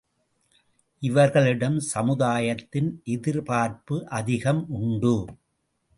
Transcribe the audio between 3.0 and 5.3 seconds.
எதிர்பார்ப்பு அதிகம் உண்டு.